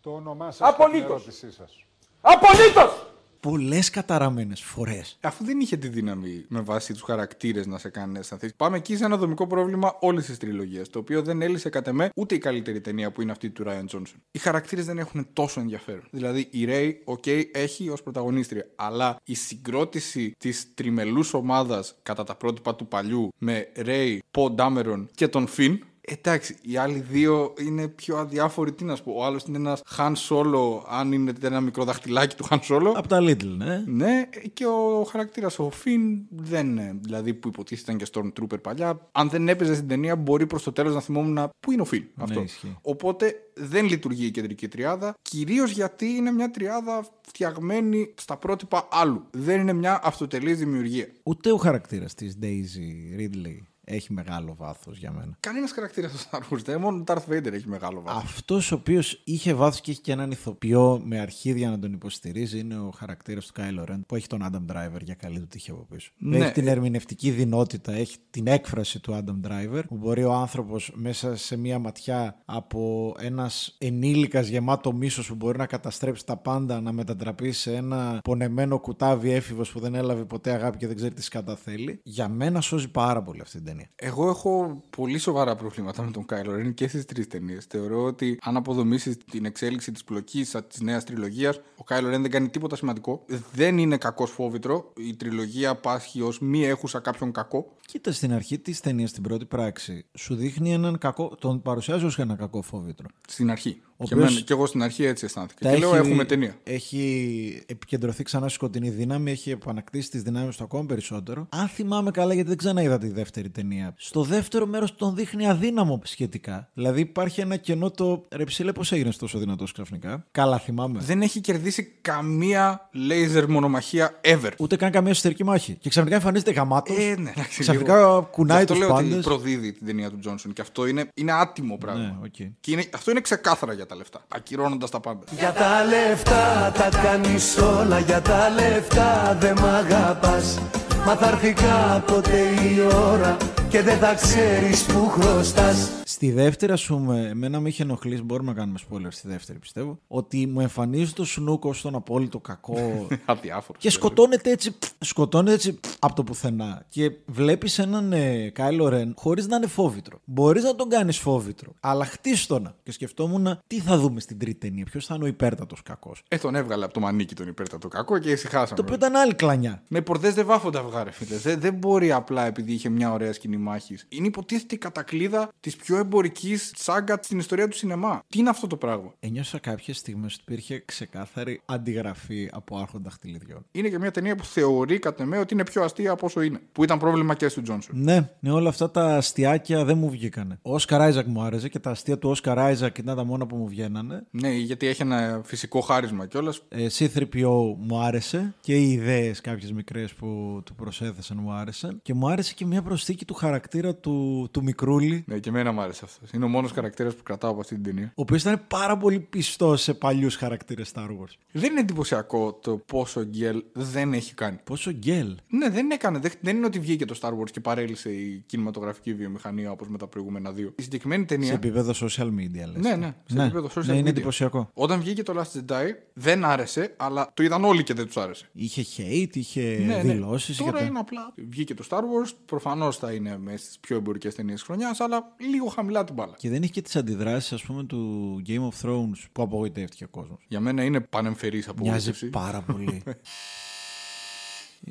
Το 0.00 0.10
όνομά 0.10 0.50
σας 0.50 0.68
Απολύτως. 0.68 1.00
και 1.00 1.02
την 1.02 1.10
ερώτησή 1.10 1.52
σας. 1.52 1.84
Απολύτως! 2.20 3.02
Πολλές 3.40 3.90
καταραμένες 3.90 4.60
φορές. 4.62 5.18
Αφού 5.22 5.44
δεν 5.44 5.60
είχε 5.60 5.76
τη 5.76 5.88
δύναμη 5.88 6.44
με 6.48 6.60
βάση 6.60 6.92
τους 6.92 7.02
χαρακτήρες 7.02 7.66
να 7.66 7.78
σε 7.78 7.88
κάνει 7.88 8.12
να 8.12 8.18
αισθανθείς. 8.18 8.54
Πάμε 8.54 8.76
εκεί 8.76 8.96
σε 8.96 9.04
ένα 9.04 9.16
δομικό 9.16 9.46
πρόβλημα 9.46 9.96
όλης 10.00 10.26
της 10.26 10.38
τριλογίας. 10.38 10.88
Το 10.88 10.98
οποίο 10.98 11.22
δεν 11.22 11.42
έλυσε 11.42 11.68
κατ' 11.68 11.92
εμέ 11.92 12.10
ούτε 12.16 12.34
η 12.34 12.38
καλύτερη 12.38 12.80
ταινία 12.80 13.10
που 13.10 13.22
είναι 13.22 13.30
αυτή 13.30 13.50
του 13.50 13.64
Rian 13.66 13.84
Johnson. 13.96 14.14
Οι 14.30 14.38
χαρακτήρες 14.38 14.84
δεν 14.84 14.98
έχουν 14.98 15.28
τόσο 15.32 15.60
ενδιαφέρον. 15.60 16.02
Δηλαδή 16.10 16.48
η 16.50 16.66
Rey, 16.68 16.92
OK, 17.04 17.26
έχει 17.52 17.88
ως 17.88 18.02
πρωταγωνίστρια. 18.02 18.66
Αλλά 18.76 19.16
η 19.24 19.34
συγκρότηση 19.34 20.32
της 20.38 20.74
τριμελούς 20.74 21.34
ομάδας 21.34 21.94
κατά 22.02 22.24
τα 22.24 22.34
πρότυπα 22.34 22.74
του 22.76 22.86
παλιού 22.86 23.28
με 23.38 23.68
Rey, 23.76 24.18
Poe 24.38 24.54
Dameron 24.56 25.04
και 25.14 25.28
τον 25.28 25.48
Finn. 25.56 25.78
Εντάξει, 26.10 26.56
οι 26.62 26.76
άλλοι 26.76 27.00
δύο 27.00 27.54
είναι 27.60 27.88
πιο 27.88 28.16
αδιάφοροι. 28.16 28.72
Τι 28.72 28.84
να 28.84 28.96
σου 28.96 29.02
πω. 29.02 29.12
Ο 29.16 29.24
άλλος 29.24 29.44
είναι 29.44 29.56
ένας 29.56 29.82
Han 29.96 30.12
Solo, 30.28 30.82
αν 30.88 31.12
είναι 31.12 31.32
ένα 31.42 31.60
μικρό 31.60 31.84
δαχτυλάκι 31.84 32.36
του 32.36 32.46
Han 32.50 32.58
Solo. 32.58 32.92
Από 32.94 33.08
τα 33.08 33.18
Little, 33.20 33.56
ναι. 33.56 33.82
Ναι, 33.86 34.28
και 34.52 34.66
ο 34.66 35.04
χαρακτήρας 35.10 35.58
ο 35.58 35.70
Φιν 35.70 36.18
δεν 36.28 36.66
είναι. 36.66 36.98
Δηλαδή 37.00 37.34
που 37.34 37.48
υποτίθεται 37.48 37.92
ήταν 37.92 38.06
και 38.06 38.12
Stormtrooper 38.14 38.62
παλιά. 38.62 39.08
Αν 39.12 39.28
δεν 39.28 39.48
έπαιζε 39.48 39.74
στην 39.74 39.88
ταινία, 39.88 40.16
μπορεί 40.16 40.46
προς 40.46 40.62
το 40.62 40.72
τέλος 40.72 40.94
να 40.94 41.00
θυμόμουν 41.00 41.50
πού 41.60 41.72
είναι 41.72 41.82
ο 41.82 41.84
Φιν. 41.84 42.04
Αυτό. 42.16 42.40
ισχύει. 42.40 42.76
Οπότε 42.82 43.34
δεν 43.54 43.86
λειτουργεί 43.86 44.26
η 44.26 44.30
κεντρική 44.30 44.68
τριάδα. 44.68 45.14
Κυρίως 45.22 45.70
γιατί 45.70 46.06
είναι 46.06 46.30
μια 46.30 46.50
τριάδα 46.50 47.06
φτιαγμένη 47.20 48.14
στα 48.16 48.36
πρότυπα 48.36 48.88
άλλου. 48.90 49.26
Δεν 49.30 49.60
είναι 49.60 49.72
μια 49.72 50.00
αυτοτελής 50.02 50.58
δημιουργία. 50.58 51.08
Ούτε 51.22 51.52
ο 51.52 51.56
χαρακτήρας 51.56 52.14
της 52.14 52.38
Daisy 52.42 53.20
Ridley 53.20 53.58
έχει 53.88 54.12
μεγάλο 54.12 54.54
βάθος 54.58 54.98
για 54.98 55.12
μένα. 55.12 55.36
Κανένας 55.40 55.72
χαρακτήρας 55.72 56.20
στο 56.20 56.28
Star 56.30 56.54
Wars. 56.54 56.62
δεν, 56.64 56.80
Μόνο 56.80 56.98
ο 56.98 57.04
Darth 57.06 57.32
Vader 57.32 57.52
έχει 57.52 57.68
μεγάλο 57.68 58.02
βάθος. 58.02 58.22
Αυτός 58.22 58.72
ο 58.72 58.74
οποίος 58.74 59.20
είχε 59.24 59.54
βάθος 59.54 59.80
και 59.80 59.90
έχει 59.90 60.00
και 60.00 60.12
έναν 60.12 60.30
ηθοποιό 60.30 61.00
με 61.04 61.18
αρχίδια 61.18 61.70
να 61.70 61.78
τον 61.78 61.92
υποστηρίζει 61.92 62.58
είναι 62.58 62.78
ο 62.78 62.90
χαρακτήρας 62.96 63.46
του 63.46 63.52
Kylo 63.60 63.90
Ren 63.90 64.00
που 64.06 64.16
έχει 64.16 64.26
τον 64.26 64.42
Adam 64.42 64.72
Driver 64.72 65.00
για 65.02 65.14
καλή 65.14 65.38
του 65.40 65.46
τύχη 65.46 65.70
από 65.70 65.86
πίσω. 65.90 66.10
Ναι. 66.18 66.38
Έχει 66.38 66.52
την 66.52 66.66
ερμηνευτική 66.68 67.30
δυνότητα, 67.30 67.92
έχει 67.92 68.16
την 68.30 68.46
έκφραση 68.46 69.00
του 69.00 69.12
Adam 69.12 69.48
Driver 69.48 69.82
που 69.88 69.96
μπορεί 69.96 70.24
ο 70.24 70.32
άνθρωπος 70.32 70.92
μέσα 70.94 71.36
σε 71.36 71.56
μία 71.56 71.78
ματιά 71.78 72.42
από 72.44 73.14
ένας 73.18 73.76
ενήλικας 73.78 74.48
γεμάτο 74.48 74.92
μίσος 74.92 75.28
που 75.28 75.34
μπορεί 75.34 75.58
να 75.58 75.66
καταστρέψει 75.66 76.26
τα 76.26 76.36
πάντα 76.36 76.80
να 76.80 76.92
μετατραπεί 76.92 77.52
σε 77.52 77.74
ένα 77.74 78.20
πονεμένο 78.24 78.78
κουτάβι 78.78 79.30
έφηβος 79.30 79.72
που 79.72 79.80
δεν 79.80 79.94
έλαβε 79.94 80.24
ποτέ 80.24 80.50
αγάπη 80.50 80.76
και 80.76 80.86
δεν 80.86 80.96
ξέρει 80.96 81.14
τι 81.14 81.22
σκατά 81.22 81.56
θέλει. 81.56 82.00
Για 82.02 82.28
μένα 82.28 82.60
σώζει 82.60 82.90
πάρα 82.90 83.22
πολύ 83.22 83.40
αυτή 83.40 83.56
την 83.56 83.66
ταινία. 83.66 83.77
Εγώ 83.96 84.28
έχω 84.28 84.82
πολύ 84.96 85.18
σοβαρά 85.18 85.56
προβλήματα 85.56 86.02
με 86.02 86.10
τον 86.10 86.26
Κάιλο 86.26 86.54
Ρεν 86.56 86.74
και 86.74 86.88
στις 86.88 87.04
τρεις 87.04 87.26
ταινίες. 87.26 87.64
Θεωρώ 87.64 88.04
ότι 88.04 88.38
αν 88.42 88.56
αποδομήσεις 88.56 89.16
την 89.30 89.44
εξέλιξη 89.44 89.92
της 89.92 90.04
πλοκής 90.04 90.56
της 90.68 90.80
νέας 90.80 91.04
τριλογίας, 91.04 91.60
ο 91.76 91.84
Κάιλο 91.84 92.08
Ρεν 92.08 92.22
δεν 92.22 92.30
κάνει 92.30 92.48
τίποτα 92.48 92.76
σημαντικό. 92.76 93.24
Δεν 93.52 93.78
είναι 93.78 93.96
κακός 93.96 94.30
φόβητρο. 94.30 94.92
Η 94.96 95.16
τριλογία 95.16 95.74
πάσχει 95.74 96.22
ως 96.22 96.40
μη 96.40 96.64
έχουσα 96.64 97.00
κάποιον 97.00 97.32
κακό. 97.32 97.76
Κοίτα 97.86 98.12
στην 98.12 98.32
αρχή 98.32 98.58
της 98.58 98.80
ταινίας, 98.80 99.10
στην 99.10 99.22
πρώτη 99.22 99.44
πράξη, 99.44 100.04
σου 100.14 100.34
δείχνει 100.34 100.72
έναν 100.72 100.98
κακό. 100.98 101.36
Τον 101.38 101.62
παρουσιάζει 101.62 102.04
ως 102.04 102.18
ένα 102.18 102.34
κακό 102.34 102.62
φόβητρο. 102.62 103.06
Στην 103.28 103.50
αρχή. 103.50 103.82
Ο 104.00 104.04
Και, 104.04 104.14
οποίος 104.14 104.28
εμένα, 104.28 104.44
και 104.44 104.52
εγώ 104.52 104.66
στην 104.66 104.82
αρχή 104.82 105.04
έτσι 105.04 105.24
αισθάνθηκα. 105.24 105.64
τα 105.68 105.72
Και 105.74 105.78
λέω 105.80 105.94
έχει- 105.94 106.06
έχουμε 106.06 106.24
ταινία. 106.24 106.54
Έχει 106.64 107.62
επικεντρωθεί 107.66 108.22
ξανά 108.22 108.44
στη 108.44 108.54
σκοτεινή 108.54 108.90
δύναμη, 108.90 109.30
έχει 109.30 109.50
επανακτήσει 109.50 110.10
τις 110.10 110.22
δυνάμεις 110.22 110.56
του 110.56 110.64
ακόμα 110.64 110.84
περισσότερο. 110.86 111.46
Αν 111.48 111.68
θυμάμαι 111.68 112.10
καλά, 112.10 112.34
γιατί 112.34 112.48
δεν 112.48 112.58
ξαναείδα 112.58 112.98
τη 112.98 113.08
δεύτερη 113.08 113.50
ταινία. 113.50 113.94
Στο 113.96 114.22
δεύτερο 114.22 114.66
μέρος 114.66 114.94
τον 114.94 115.14
δείχνει 115.14 115.48
αδύναμο 115.48 116.00
σχετικά. 116.04 116.70
Δηλαδή 116.74 117.00
υπάρχει 117.00 117.40
ένα 117.40 117.56
κενό 117.56 117.90
το. 117.90 118.24
Ρε 118.32 118.44
ψηλέ, 118.44 118.72
πώς 118.72 118.92
έγινες 118.92 119.16
τόσο 119.16 119.38
δυνατός 119.38 119.72
ξαφνικά. 119.72 120.26
Καλά, 120.30 120.58
θυμάμαι. 120.58 120.98
Δεν 121.02 121.22
έχει 121.22 121.40
κερδίσει 121.40 121.92
καμία 122.00 122.88
laser 123.10 123.44
μονομαχία 123.48 124.20
ever. 124.24 124.50
Ούτε 124.58 124.76
καν 124.76 124.90
καμία 124.90 125.10
εσωτερική 125.10 125.44
μάχη. 125.44 125.74
Και 125.80 125.88
ξαφνικά 125.88 126.16
εμφανίζεται 126.16 126.50
γαμάτος. 126.50 126.96
Ε, 126.96 127.14
ναι, 127.18 127.30
εντάξει, 127.30 127.60
Ξαφνικά 127.60 127.96
λίγο. 127.96 128.28
κουνάει 128.30 128.56
Γι' 128.56 128.62
αυτό 128.62 128.74
τους 128.74 128.82
λέω 128.82 128.94
ότι 128.94 129.04
πάντες. 129.08 129.24
προδίδει 129.24 129.72
την 129.72 129.86
ταινία 129.86 130.10
του 130.10 130.18
Τζόνσον. 130.18 130.52
Και 130.52 130.60
αυτό 130.60 130.86
είναι, 130.86 131.08
είναι 131.14 131.32
άτιμο 131.32 131.76
πράγμα. 131.76 132.02
Ναι, 132.02 132.16
οκ. 132.24 132.34
Και 132.60 132.70
είναι, 132.72 132.84
αυτό 132.94 133.10
είναι 133.10 133.20
ξεκάθαρα 133.20 133.72
για 133.72 133.86
τα 133.88 133.96
λεφτά. 133.96 134.20
Ακυρώνοντας 134.28 134.90
τα 134.90 135.00
πάντα. 135.00 135.24
Για 135.30 135.52
τα 135.52 135.84
λεφτά 135.84 136.72
τα 136.74 136.88
κάνεις 137.02 137.56
όλα 137.56 137.98
Για 137.98 138.22
τα 138.22 138.48
λεφτά 138.48 139.36
δεν 139.40 139.58
μ' 139.60 139.64
αγαπάς 139.64 140.58
Μα 141.06 141.14
θα 141.14 141.28
έρθει 141.28 141.52
κάποτε 141.52 142.36
η 142.38 142.80
ώρα 143.10 143.36
Και 143.68 143.82
δεν 143.82 143.98
θα 143.98 144.14
ξέρεις 144.14 144.82
που 144.82 145.08
χρωστάς 145.08 145.88
Στη 146.18 146.30
δεύτερη, 146.32 146.72
ας 146.72 146.86
πούμε, 146.86 147.28
εμένα 147.28 147.60
με 147.60 147.68
είχε 147.68 147.82
ενοχλήσει, 147.82 148.22
μπορούμε 148.22 148.52
να 148.52 148.58
κάνουμε 148.58 148.78
spoiler 148.90 149.06
στη 149.08 149.28
δεύτερη 149.28 149.58
πιστεύω, 149.58 149.98
ότι 150.08 150.46
μου 150.46 150.60
εμφανίζει 150.60 151.12
το 151.12 151.24
Snoke 151.24 151.64
ως 151.64 151.80
τον 151.80 151.94
απόλυτο 151.94 152.40
κακό. 152.40 153.06
Αδιάφορο. 153.24 153.78
και 153.78 153.90
σκοτώνεται 153.90 154.50
έτσι, 154.50 154.76
σκοτώνεται 154.98 155.54
έτσι 155.54 155.80
από 155.98 156.14
το 156.14 156.24
πουθενά. 156.24 156.86
Και 156.88 157.12
βλέπεις 157.26 157.78
έναν 157.78 158.12
ε, 158.12 158.50
Κάιλο 158.50 158.88
Ρεν 158.88 159.14
χωρίς 159.16 159.46
να 159.46 159.56
είναι 159.56 159.66
φόβητρο. 159.66 160.20
Μπορείς 160.24 160.62
να 160.62 160.74
τον 160.74 160.88
κάνεις 160.88 161.18
φόβητρο, 161.18 161.72
αλλά 161.80 162.04
χτίστονα. 162.04 162.74
Και 162.82 162.92
σκεφτόμουν 162.92 163.58
τι 163.66 163.80
θα 163.80 163.98
δούμε 163.98 164.20
στην 164.20 164.38
τρίτη 164.38 164.58
ταινία, 164.58 164.84
ποιος 164.84 165.06
θα 165.06 165.14
είναι 165.14 165.24
ο 165.24 165.26
υπέρτατος 165.26 165.82
κακός. 165.82 166.22
Ε, 166.28 166.36
τον 166.38 166.54
έβγαλε 166.54 166.84
από 166.84 166.94
το 166.94 167.00
μανίκι 167.00 167.34
τον 167.34 167.48
υπέρτατο 167.48 167.88
κακό 167.88 168.18
και 168.18 168.30
ησυχάσαμε. 168.30 168.76
Το 168.76 168.82
οποίο 168.82 168.94
ήταν 168.94 169.16
άλλη 169.16 169.34
κλανιά. 169.34 169.82
Με 169.88 170.00
πορδέ 170.00 170.30
δεν 170.30 170.46
βάφονται 170.46 170.78
αυγά, 170.78 171.04
ρε 171.04 171.10
φίλε. 171.10 171.36
Δεν, 171.36 171.60
δεν 171.60 171.74
μπορεί 171.74 172.12
απλά 172.12 172.46
επειδή 172.46 172.72
είχε 172.72 172.88
μια 172.88 173.12
ωραία 173.12 173.32
σκηνή 173.32 173.56
μάχης. 173.56 174.06
Είναι 174.08 174.26
υποτίθεται 174.26 174.74
η 174.74 174.78
κατακλίδα 174.78 175.48
της 175.60 175.76
πιο 175.76 175.98
εμπορική 176.08 176.56
σάγκα 176.56 177.18
στην 177.22 177.38
ιστορία 177.38 177.68
του 177.68 177.76
σινεμά. 177.76 178.22
Τι 178.28 178.38
είναι 178.38 178.48
αυτό 178.48 178.66
το 178.66 178.76
πράγμα; 178.76 179.14
Ένιωσα 179.20 179.58
κάποιες 179.58 179.96
στιγμές 179.98 180.34
ότι 180.34 180.42
υπήρχε 180.46 180.82
ξεκάθαρη 180.84 181.60
αντιγραφή 181.64 182.48
από 182.52 182.78
άρχοντα 182.78 183.10
χτυλιδιών. 183.10 183.66
Είναι 183.72 183.88
και 183.88 183.98
μια 183.98 184.10
ταινία 184.10 184.36
που 184.36 184.44
θεωρεί 184.44 184.98
κατά 184.98 185.24
με 185.24 185.38
ότι 185.38 185.54
είναι 185.54 185.64
πιο 185.64 185.82
αστεία 185.82 186.10
από 186.10 186.26
όσο 186.26 186.40
είναι. 186.40 186.60
Που 186.72 186.84
ήταν 186.84 186.98
πρόβλημα 186.98 187.34
και 187.34 187.50
του 187.50 187.62
Τζόνσον. 187.62 188.02
Ναι, 188.02 188.30
ναι, 188.40 188.50
όλα 188.50 188.68
αυτά 188.68 188.90
τα 188.90 189.16
αστιάκια 189.16 189.84
δεν 189.84 189.98
μου 189.98 190.10
βγήκανε. 190.10 190.58
Ο 190.62 190.74
Όσκαρ 190.74 191.00
Άιζακ 191.00 191.26
μου 191.26 191.42
άρεσε 191.42 191.68
και 191.68 191.78
τα 191.78 191.90
αστεία 191.90 192.18
του 192.18 192.30
Όσκαρ 192.30 192.58
Άιζακ 192.58 192.98
ήταν 192.98 193.16
τα 193.16 193.24
μόνα 193.24 193.46
που 193.46 193.56
μου 193.56 193.68
βγαίνανε. 193.68 194.26
Ναι, 194.30 194.50
γιατί 194.50 194.86
έχει 194.86 195.02
ένα 195.02 195.40
φυσικό 195.44 195.80
χάρισμα 195.80 196.26
κιόλας. 196.26 196.62
Ε, 196.68 196.86
C3PO 196.98 197.74
μου 197.78 198.00
άρεσε 198.00 198.54
και 198.60 198.76
οι 198.76 198.90
ιδέες 198.92 199.40
κάποιες 199.40 199.72
μικρές 199.72 200.14
που 200.14 200.60
του 200.64 200.74
προσέθεσαν 200.74 201.38
μου 201.40 201.52
άρεσαν. 201.52 202.00
Και 202.02 202.14
μου 202.14 202.28
άρεσε 202.28 202.54
και 202.54 202.66
μια 202.66 202.82
προσθήκη 202.82 203.24
του 203.24 203.34
χαρακτήρα 203.34 203.94
του, 203.94 204.48
του 204.50 204.62
Μικρούλη. 204.62 205.24
Ναι, 205.26 205.38
και 205.38 205.48
εμένα 205.48 205.72
μου 205.72 205.80
άρεσε 205.88 206.04
αυτός. 206.04 206.30
Είναι 206.30 206.44
ο 206.44 206.48
μόνος 206.48 206.70
χαρακτήρας 206.72 207.14
που 207.14 207.22
κρατάω 207.22 207.50
από 207.50 207.60
αυτή 207.60 207.74
την 207.74 207.82
ταινία. 207.84 208.06
Ο 208.06 208.20
οποίος 208.22 208.40
ήταν 208.42 208.64
πάρα 208.68 208.96
πολύ 208.96 209.20
πιστός 209.20 209.82
σε 209.82 209.94
παλιούς 209.94 210.36
χαρακτήρες 210.36 210.92
Star 210.94 211.06
Wars. 211.08 211.34
Δεν 211.52 211.70
είναι 211.70 211.80
εντυπωσιακό 211.80 212.52
το 212.52 212.76
πόσο 212.76 213.24
γκέλ 213.24 213.62
δεν 213.72 214.12
έχει 214.12 214.34
κάνει. 214.34 214.58
Πόσο 214.64 214.90
γκέλ; 214.90 215.36
Ναι, 215.48 215.70
δεν 215.70 215.90
έκανε. 215.90 216.18
Δεν, 216.18 216.32
δεν 216.40 216.56
είναι 216.56 216.66
ότι 216.66 216.78
βγήκε 216.78 217.04
το 217.04 217.18
Star 217.20 217.30
Wars 217.30 217.50
και 217.50 217.60
παρέλυσε 217.60 218.10
η 218.10 218.42
κινηματογραφική 218.46 219.14
βιομηχανία 219.14 219.70
όπως 219.70 219.88
με 219.88 219.98
τα 219.98 220.06
προηγούμενα 220.06 220.52
δύο. 220.52 220.72
Η 220.76 220.82
συγκεκριμένη 220.82 221.24
ταινία. 221.24 221.48
Σε 221.48 221.54
επίπεδο 221.54 221.92
social 222.06 222.26
media, 222.26 222.66
λες. 222.72 222.82
Ναι, 222.82 222.96
ναι, 222.96 223.14
σε 223.26 223.42
επίπεδο 223.42 223.68
social 223.74 223.84
ναι, 223.86 223.92
είναι 223.92 224.02
media. 224.02 224.06
εντυπωσιακό. 224.12 224.70
Όταν 224.74 225.00
βγήκε 225.00 225.22
το 225.22 225.34
Last 225.36 225.58
Jedi, 225.58 225.86
δεν 226.12 226.44
άρεσε, 226.44 226.94
αλλά 226.96 227.30
το 227.34 227.42
είδαν 227.42 227.64
όλοι 227.64 227.82
και 227.82 227.94
δεν 227.94 228.06
τους 228.06 228.16
άρεσε. 228.16 228.48
Είχε 228.52 228.82
hate, 228.96 229.36
είχε 229.36 229.82
Ναι, 229.86 229.94
ναι. 229.94 230.02
δηλώσεις. 230.02 230.56
Τώρα 230.56 230.84
είναι 230.84 230.98
απλά. 230.98 231.32
Βγήκε 231.48 231.74
το 231.74 231.84
Star 231.90 231.98
Wars, 232.00 232.30
προφανώς 232.46 232.96
θα 232.96 233.12
είναι 233.12 233.38
μες 233.38 233.60
στις 233.60 233.78
πιο 233.78 233.96
εμπορικές 233.96 234.34
ταινίες 234.34 234.62
χρονιάς, 234.62 235.00
αλλά 235.00 235.34
λίγο 235.50 235.68
χαμηλά 235.78 236.04
την 236.04 236.14
μπάλα. 236.14 236.34
Και 236.38 236.48
δεν 236.48 236.62
είχε 236.62 236.72
και 236.72 236.82
τις 236.82 236.96
αντιδράσεις, 236.96 237.52
ας 237.52 237.62
πούμε, 237.62 237.84
του 237.84 238.42
Game 238.46 238.68
of 238.68 238.86
Thrones 238.88 239.24
που 239.32 239.42
απογοητεύτηκε 239.42 240.04
ο 240.04 240.08
κόσμος. 240.08 240.44
Για 240.48 240.60
μένα 240.60 240.82
είναι 240.84 241.00
πανεμφερής 241.00 241.66
Μοιάζει 241.66 241.70
απογοήτευση. 241.88 242.26
πάρα 242.30 242.60
πολύ. 242.62 243.02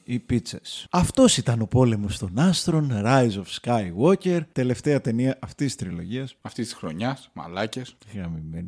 Οι 0.04 0.20
πίτσες. 0.20 0.88
Αυτός 0.92 1.38
ήταν 1.38 1.62
ο 1.62 1.66
πόλεμος 1.66 2.18
των 2.18 2.40
άστρων, 2.40 2.92
Rise 3.06 3.32
of 3.32 3.46
Skywalker, 3.62 4.40
τελευταία 4.52 5.02
ταινία 5.02 5.38
αυτής 5.42 5.76
της 5.76 5.76
τριλογίας. 5.76 6.36
Αυτής 6.42 6.66
της 6.66 6.78
χρονιάς, 6.78 7.30
μαλάκες. 7.34 7.96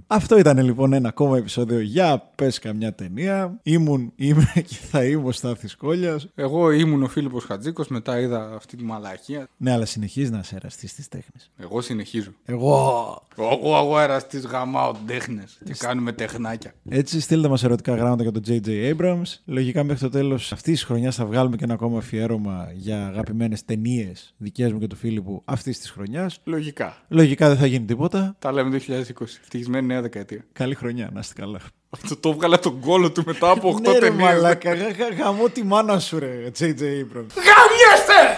Αυτό 0.07 0.37
ήταν 0.37 0.57
λοιπόν 0.63 0.93
ένα 0.93 1.07
ακόμα 1.07 1.37
επεισόδιο 1.37 1.79
για 1.79 2.31
πες 2.35 2.59
καμιά 2.59 2.95
ταινία. 2.95 3.59
Ήμουν, 3.63 4.11
είμαι 4.15 4.51
και 4.69 4.75
θα 4.75 5.03
είμαι 5.03 5.27
ο 5.27 5.31
Στάθης 5.31 5.75
Κόλλιας. 5.75 6.27
Εγώ 6.35 6.71
ήμουν 6.71 7.03
ο 7.03 7.07
Φίλιππος 7.07 7.43
Χατζίκος, 7.43 7.87
μετά 7.87 8.19
είδα 8.19 8.53
αυτή 8.55 8.77
τη 8.77 8.83
μαλακία. 8.83 9.47
Ναι, 9.57 9.71
αλλά 9.71 9.85
συνεχίζεις 9.85 10.31
να 10.31 10.43
σε 10.43 10.55
εραστεί 10.55 10.87
στι 10.87 11.07
τέχνες. 11.09 11.51
Εγώ 11.57 11.81
συνεχίζω. 11.81 12.31
Εγώ. 12.45 13.27
Εγώ 13.37 13.75
αγορά 13.75 14.23
τη 14.23 14.39
γαμάω 14.39 14.93
τέχνες 15.05 15.57
και 15.65 15.73
κάνουμε 15.77 16.11
τεχνάκια. 16.11 16.73
Έτσι, 16.89 17.19
στείλτε 17.19 17.47
μας 17.47 17.63
ερωτικά 17.63 17.95
γράμματα 17.95 18.23
για 18.23 18.31
τον 18.31 18.43
J.J. 18.47 18.95
Abrams. 18.95 19.33
Λογικά 19.45 19.83
μέχρι 19.83 20.01
το 20.01 20.09
τέλος 20.09 20.51
αυτής 20.51 20.73
της 20.73 20.83
χρονιάς 20.83 21.08
θα 21.15 21.25
βγάλουμε 21.25 21.55
και 21.55 21.63
ένα 21.63 21.73
ακόμα 21.73 21.97
αφιέρωμα 21.97 22.67
για 22.73 23.07
αγαπημένες 23.07 23.65
ταινίες 23.65 24.33
δικές 24.37 24.71
μου 24.71 24.79
και 24.79 24.87
του 24.87 24.95
Φίλιππου 24.95 25.41
αυτής 25.45 25.79
της 25.79 25.89
χρονιάς. 25.89 26.39
Λογικά. 26.43 26.97
Λογικά 27.07 27.47
δεν 27.47 27.57
θα 27.57 27.65
γίνει 27.65 27.85
τίποτα. 27.85 28.35
Τα 28.39 28.51
λέμε 28.51 28.69
2020. 28.69 29.39
Ευτυχισμένη 29.41 29.85
νέα 29.87 30.01
δεκαετία. 30.01 30.45
Καλή 30.53 30.75
χρονιά, 30.75 31.09
να 31.13 31.19
είστε 31.19 31.41
καλά. 31.41 31.59
Αυτό 31.89 32.15
το 32.17 32.29
έβγαλα 32.29 32.59
τον 32.59 32.79
κόλο 32.79 33.11
του 33.11 33.23
μετά 33.25 33.49
από 33.51 33.69
8 33.69 33.81
ναι, 33.81 33.91
ρε, 33.91 33.99
ταινίες. 33.99 34.21
μαλάκα, 34.23 34.73
γα- 34.73 34.89
γα- 34.91 35.13
γαμώ 35.23 35.49
τη 35.49 35.63
μάνα 35.63 35.99
σου, 35.99 36.19
ρε, 36.19 36.27
J.J. 36.59 36.65
Abrams. 36.69 37.31
Γαμιέστε! 37.45 38.37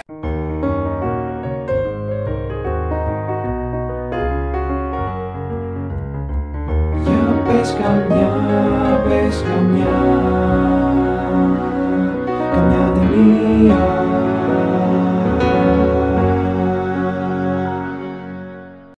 Για 7.03 7.41
πες 7.47 7.73
καμιά, 7.81 8.31
πες 9.07 9.43
καμιά 9.47 9.99
are. 13.21 14.10